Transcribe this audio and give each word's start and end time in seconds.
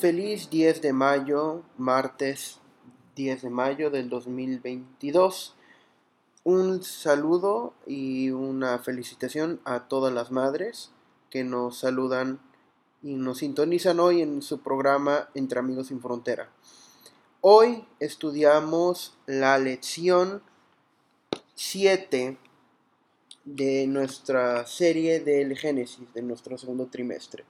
Feliz 0.00 0.48
10 0.48 0.80
de 0.80 0.94
mayo, 0.94 1.62
martes 1.76 2.58
10 3.16 3.42
de 3.42 3.50
mayo 3.50 3.90
del 3.90 4.08
2022. 4.08 5.54
Un 6.42 6.82
saludo 6.82 7.74
y 7.86 8.30
una 8.30 8.78
felicitación 8.78 9.60
a 9.66 9.88
todas 9.88 10.10
las 10.10 10.30
madres 10.30 10.90
que 11.28 11.44
nos 11.44 11.80
saludan 11.80 12.40
y 13.02 13.16
nos 13.16 13.40
sintonizan 13.40 14.00
hoy 14.00 14.22
en 14.22 14.40
su 14.40 14.60
programa 14.60 15.28
Entre 15.34 15.58
Amigos 15.58 15.88
sin 15.88 16.00
Frontera. 16.00 16.48
Hoy 17.42 17.84
estudiamos 17.98 19.18
la 19.26 19.58
lección 19.58 20.42
7 21.56 22.38
de 23.44 23.86
nuestra 23.86 24.66
serie 24.66 25.20
del 25.20 25.58
Génesis, 25.58 26.14
de 26.14 26.22
nuestro 26.22 26.56
segundo 26.56 26.86
trimestre. 26.86 27.44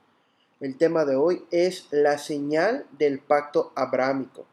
El 0.61 0.77
tema 0.77 1.07
de 1.07 1.17
hoy 1.17 1.43
es 1.51 1.87
la 1.91 2.19
señal 2.19 2.85
del 2.99 3.19
pacto 3.19 3.73
abrámico. 3.75 4.45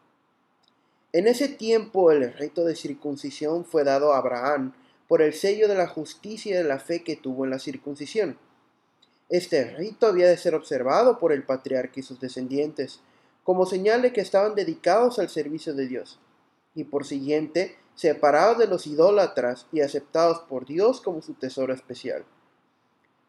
En 1.11 1.27
ese 1.27 1.49
tiempo 1.49 2.11
el 2.11 2.31
rito 2.31 2.63
de 2.63 2.77
circuncisión 2.77 3.65
fue 3.65 3.83
dado 3.83 4.13
a 4.13 4.19
Abraham 4.19 4.71
por 5.09 5.21
el 5.21 5.33
sello 5.33 5.67
de 5.67 5.75
la 5.75 5.89
justicia 5.89 6.53
y 6.53 6.57
de 6.57 6.63
la 6.63 6.79
fe 6.79 7.03
que 7.03 7.17
tuvo 7.17 7.43
en 7.43 7.51
la 7.51 7.59
circuncisión. 7.59 8.37
Este 9.27 9.65
rito 9.75 10.07
había 10.07 10.29
de 10.29 10.37
ser 10.37 10.55
observado 10.55 11.19
por 11.19 11.33
el 11.33 11.43
patriarca 11.43 11.99
y 11.99 12.03
sus 12.03 12.21
descendientes, 12.21 13.01
como 13.43 13.65
señal 13.65 14.01
de 14.01 14.13
que 14.13 14.21
estaban 14.21 14.55
dedicados 14.55 15.19
al 15.19 15.27
servicio 15.27 15.73
de 15.73 15.89
Dios, 15.89 16.19
y 16.73 16.85
por 16.85 17.05
siguiente 17.05 17.75
separados 17.95 18.59
de 18.59 18.67
los 18.67 18.87
idólatras 18.87 19.67
y 19.73 19.81
aceptados 19.81 20.39
por 20.47 20.65
Dios 20.65 21.01
como 21.01 21.21
su 21.21 21.33
tesoro 21.33 21.73
especial. 21.73 22.23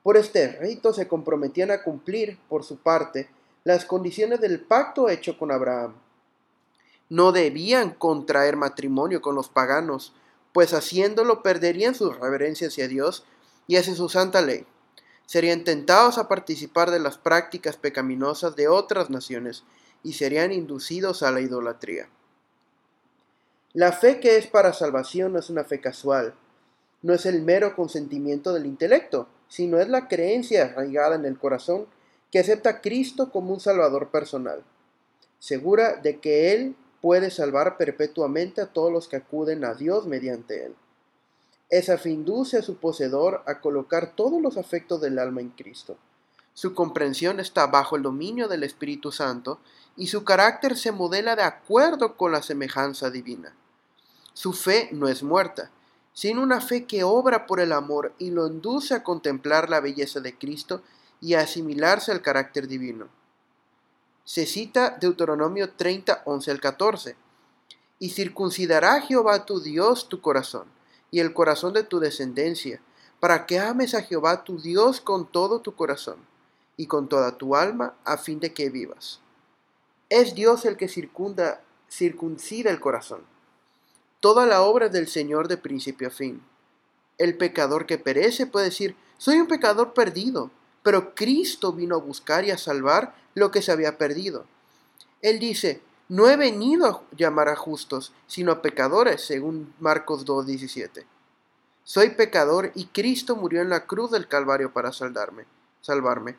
Por 0.09 0.17
este 0.17 0.49
rito 0.53 0.95
se 0.95 1.07
comprometían 1.07 1.71
a 1.71 1.83
cumplir, 1.83 2.39
por 2.49 2.65
su 2.65 2.79
parte, 2.79 3.29
las 3.65 3.85
condiciones 3.85 4.41
del 4.41 4.59
pacto 4.59 5.11
hecho 5.11 5.37
con 5.37 5.53
Abraham. 5.53 5.97
No 7.11 7.31
debían 7.31 7.91
contraer 7.91 8.57
matrimonio 8.57 9.21
con 9.21 9.35
los 9.35 9.51
paganos, 9.51 10.15
pues 10.55 10.73
haciéndolo 10.73 11.43
perderían 11.43 11.95
su 11.95 12.11
reverencia 12.11 12.69
hacia 12.69 12.89
Dios 12.89 13.27
y 13.67 13.77
hacia 13.77 13.95
su 13.95 14.09
santa 14.09 14.41
ley 14.41 14.65
serían 15.27 15.63
tentados 15.63 16.17
a 16.17 16.27
participar 16.27 16.91
de 16.91 17.01
las 17.01 17.19
prácticas 17.19 17.77
pecaminosas 17.77 18.57
de 18.57 18.67
otras 18.67 19.11
naciones 19.11 19.65
y 20.03 20.15
serían 20.15 20.53
inducidos 20.53 21.23
a 21.23 21.33
la 21.33 21.43
idolatría. 21.43 22.09
La 23.75 23.93
fe 23.93 24.21
que 24.21 24.39
es 24.39 24.47
para 24.47 24.73
salvación 24.73 25.35
no 25.35 25.39
es 25.39 25.51
una 25.51 25.65
fe 25.65 25.83
casual, 25.83 26.33
no 27.03 27.13
es 27.13 27.27
el 27.27 27.43
mero 27.43 27.77
consentimiento 27.77 28.55
del 28.55 28.65
intelecto, 28.65 29.29
sino 29.49 29.79
es 29.79 29.89
la 29.89 30.09
creencia 30.09 30.65
arraigada 30.65 31.17
en 31.17 31.25
el 31.25 31.39
corazón 31.39 31.87
que 32.31 32.39
acepta 32.39 32.71
a 32.71 32.81
Cristo 32.81 33.31
como 33.31 33.53
un 33.53 33.61
Salvador 33.61 34.11
personal, 34.11 34.63
segura 35.39 35.97
de 35.97 36.21
que 36.21 36.53
Él 36.53 36.77
puede 37.01 37.31
salvar 37.31 37.77
perpetuamente 37.77 38.61
a 38.61 38.67
todos 38.67 38.93
los 38.93 39.09
que 39.09 39.17
acuden 39.17 39.65
a 39.65 39.75
Dios 39.75 40.07
mediante 40.07 40.67
Él. 40.67 40.75
Esa 41.71 41.99
fe 41.99 42.11
induce 42.11 42.59
a 42.59 42.63
su 42.63 42.77
poseedor 42.77 43.43
a 43.47 43.61
colocar 43.61 44.15
todos 44.15 44.41
los 44.41 44.57
afectos 44.57 45.01
del 45.01 45.19
alma 45.19 45.41
en 45.41 45.51
Cristo. 45.51 45.97
Su 46.55 46.75
comprensión 46.75 47.41
está 47.41 47.67
bajo 47.67 47.97
el 47.97 48.03
dominio 48.03 48.49
del 48.49 48.65
Espíritu 48.65 49.13
Santo 49.13 49.61
y 49.97 50.09
su 50.09 50.25
carácter 50.25 50.77
se 50.77 50.93
modela 50.93 51.37
de 51.37 51.43
acuerdo 51.43 52.17
con 52.17 52.33
la 52.33 52.43
semejanza 52.43 53.11
divina. 53.11 53.55
Su 54.33 54.53
fe 54.53 54.89
no 54.93 55.09
es 55.09 55.23
muerta, 55.23 55.71
sino 56.19 56.43
una 56.43 56.61
fe 56.61 56.85
que 56.85 57.05
obra 57.05 57.47
por 57.47 57.61
el 57.61 57.71
amor 57.71 58.13
y 58.19 58.33
lo 58.33 58.49
induce 58.49 58.93
a 58.93 59.05
contemplar 59.05 59.71
la 59.71 59.79
belleza 59.79 60.19
de 60.19 60.37
Cristo 60.37 60.83
y 61.21 61.35
a 61.35 61.43
asimilarse 61.43 62.11
al 62.11 62.23
carácter 62.23 62.67
divino. 62.67 63.07
Se 64.25 64.45
cita 64.45 64.99
Deuteronomio 65.01 65.75
30, 65.75 66.23
11 66.25 66.51
al 66.51 66.61
14. 66.61 67.17
Y 68.01 68.11
circuncidará 68.11 69.01
Jehová 69.01 69.47
tu 69.47 69.61
Dios 69.61 70.09
tu 70.09 70.21
corazón 70.21 70.65
y 71.13 71.21
el 71.21 71.33
corazón 71.33 71.73
de 71.73 71.85
tu 71.85 72.01
descendencia, 72.01 72.83
para 73.21 73.47
que 73.47 73.61
ames 73.61 73.95
a 73.95 74.03
Jehová 74.03 74.43
tu 74.43 74.61
Dios 74.61 75.01
con 75.01 75.25
todo 75.25 75.61
tu 75.61 75.77
corazón 75.77 76.17
y 76.77 76.89
con 76.89 77.09
toda 77.09 77.39
tu 77.39 77.55
alma, 77.55 77.95
a 78.05 78.17
fin 78.17 78.41
de 78.41 78.53
que 78.53 78.71
vivas. 78.71 79.21
Es 80.09 80.35
Dios 80.35 80.65
el 80.65 80.77
que 80.77 80.89
circunda, 80.89 81.63
circuncida 81.89 82.73
el 82.73 82.81
corazón. 82.81 83.21
Toda 84.21 84.47
la 84.47 84.63
obra 84.63 84.89
del 84.89 85.07
Señor 85.07 85.47
de 85.47 85.57
principio 85.57 86.09
a 86.09 86.11
fin. 86.11 86.43
El 87.19 87.37
pecador 87.37 87.87
que 87.87 87.99
perece 87.99 88.47
puede 88.47 88.67
decir, 88.67 88.97
soy 89.17 89.39
un 89.39 89.47
pecador 89.47 89.95
perdido, 89.95 90.51
pero 90.83 91.15
Cristo 91.15 91.73
vino 91.73 91.95
a 91.97 92.01
buscar 92.01 92.45
y 92.45 92.51
a 92.51 92.59
salvar 92.59 93.15
lo 93.35 93.51
que 93.51 93.63
se 93.63 93.71
había 93.71 93.97
perdido. 93.97 94.45
Él 95.23 95.39
dice, 95.39 95.83
no 96.09 96.29
he 96.29 96.37
venido 96.37 96.87
a 96.87 97.03
llamar 97.17 97.49
a 97.49 97.57
justos, 97.57 98.13
sino 98.27 98.51
a 98.51 98.63
pecadores, 98.63 99.23
según 99.23 99.75
Marcos 99.79 100.25
2.17. 100.25 101.05
Soy 101.85 102.11
pecador 102.11 102.73
y 102.75 102.87
Cristo 102.87 103.37
murió 103.37 103.63
en 103.63 103.69
la 103.69 103.87
cruz 103.87 104.11
del 104.11 104.27
Calvario 104.27 104.73
para 104.73 104.93
salvarme. 104.93 105.45
salvarme. 105.81 106.37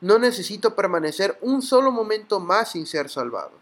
No 0.00 0.18
necesito 0.18 0.74
permanecer 0.74 1.36
un 1.40 1.60
solo 1.62 1.90
momento 1.90 2.40
más 2.40 2.72
sin 2.72 2.86
ser 2.86 3.10
salvado. 3.10 3.52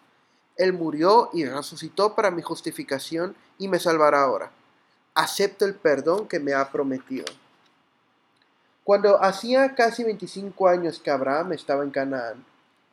Él 0.57 0.73
murió 0.73 1.31
y 1.33 1.45
resucitó 1.45 2.15
para 2.15 2.31
mi 2.31 2.43
justificación 2.43 3.37
y 3.59 3.69
me 3.69 3.79
salvará 3.79 4.23
ahora. 4.23 4.51
Acepto 5.15 5.65
el 5.65 5.75
perdón 5.75 6.29
que 6.29 6.41
me 6.41 6.55
ha 6.55 6.71
prometido. 6.71 7.27
Cuando 8.85 9.23
hacía 9.23 9.75
casi 9.75 10.05
25 10.05 10.69
años 10.69 11.01
que 11.01 11.11
Abraham 11.11 11.53
estaba 11.53 11.83
en 11.83 11.91
Canaán, 11.91 12.45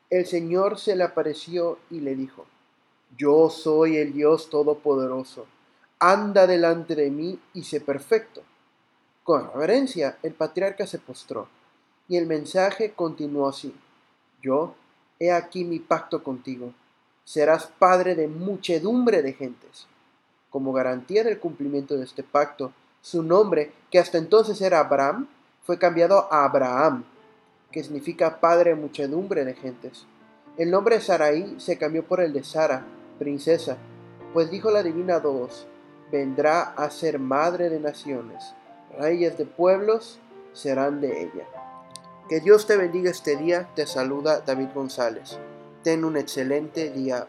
el 0.09 0.25
Señor 0.25 0.79
se 0.79 0.95
le 0.95 1.03
apareció 1.03 1.79
y 1.89 1.99
le 1.99 2.15
dijo, 2.15 2.45
yo 3.17 3.49
soy 3.49 3.97
el 3.97 4.13
Dios 4.13 4.49
Todopoderoso. 4.49 5.45
Anda 5.99 6.47
delante 6.47 6.95
de 6.95 7.11
mí 7.11 7.39
y 7.53 7.63
sé 7.63 7.79
perfecto. 7.79 8.41
Con 9.23 9.51
reverencia, 9.53 10.17
el 10.23 10.33
patriarca 10.33 10.87
se 10.87 10.99
postró, 10.99 11.47
y 12.07 12.17
el 12.17 12.25
mensaje 12.25 12.93
continuó 12.93 13.47
así. 13.47 13.73
Yo, 14.41 14.75
he 15.19 15.31
aquí 15.31 15.63
mi 15.63 15.79
pacto 15.79 16.23
contigo. 16.23 16.73
Serás 17.25 17.67
padre 17.67 18.15
de 18.15 18.27
muchedumbre 18.27 19.21
de 19.21 19.33
gentes. 19.33 19.87
Como 20.49 20.73
garantía 20.73 21.23
del 21.23 21.39
cumplimiento 21.39 21.95
de 21.95 22.03
este 22.03 22.23
pacto, 22.23 22.73
su 23.01 23.23
nombre, 23.23 23.71
que 23.89 23.99
hasta 23.99 24.17
entonces 24.17 24.61
era 24.61 24.79
Abraham, 24.79 25.27
fue 25.63 25.77
cambiado 25.77 26.27
a 26.31 26.45
Abraham, 26.45 27.03
que 27.71 27.83
significa 27.83 28.39
padre 28.39 28.71
de 28.71 28.81
muchedumbre 28.81 29.45
de 29.45 29.55
gentes. 29.55 30.05
El 30.57 30.69
nombre 30.69 30.95
de 30.95 31.01
Sarai 31.01 31.55
se 31.59 31.77
cambió 31.77 32.05
por 32.05 32.21
el 32.21 32.33
de 32.33 32.43
Sara, 32.43 32.85
princesa, 33.17 33.77
pues 34.33 34.51
dijo 34.51 34.69
la 34.69 34.83
divina 34.83 35.19
dos, 35.19 35.67
vendrá 36.11 36.61
a 36.61 36.89
ser 36.91 37.19
madre 37.19 37.69
de 37.69 37.79
naciones, 37.79 38.53
reyes 38.99 39.37
de 39.37 39.45
pueblos 39.45 40.19
serán 40.53 41.01
de 41.01 41.23
ella. 41.23 41.47
Que 42.29 42.39
Dios 42.39 42.67
te 42.67 42.77
bendiga 42.77 43.09
este 43.09 43.35
día, 43.35 43.69
te 43.75 43.87
saluda 43.87 44.41
David 44.41 44.69
González. 44.73 45.39
Ten 45.83 46.05
un 46.05 46.15
excelente 46.15 46.91
día 46.91 47.27